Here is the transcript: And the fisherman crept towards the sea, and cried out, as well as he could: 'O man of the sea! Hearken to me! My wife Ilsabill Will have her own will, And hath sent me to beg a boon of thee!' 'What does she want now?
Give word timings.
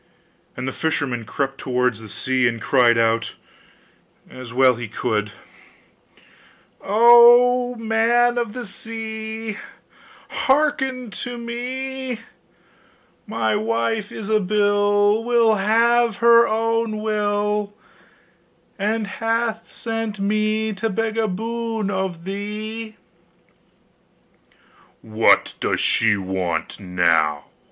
And 0.57 0.67
the 0.67 0.71
fisherman 0.71 1.25
crept 1.25 1.59
towards 1.59 1.99
the 2.01 2.09
sea, 2.09 2.47
and 2.47 2.59
cried 2.59 2.97
out, 2.97 3.35
as 4.31 4.51
well 4.51 4.73
as 4.73 4.79
he 4.79 4.87
could: 4.87 5.31
'O 6.83 7.75
man 7.75 8.39
of 8.39 8.53
the 8.53 8.65
sea! 8.65 9.57
Hearken 10.29 11.11
to 11.11 11.37
me! 11.37 12.19
My 13.27 13.55
wife 13.55 14.09
Ilsabill 14.11 15.23
Will 15.23 15.53
have 15.57 16.15
her 16.17 16.47
own 16.47 16.97
will, 16.97 17.75
And 18.79 19.05
hath 19.05 19.71
sent 19.71 20.17
me 20.17 20.73
to 20.73 20.89
beg 20.89 21.15
a 21.15 21.27
boon 21.27 21.91
of 21.91 22.23
thee!' 22.25 22.95
'What 25.03 25.53
does 25.59 25.79
she 25.79 26.17
want 26.17 26.79
now? 26.79 27.45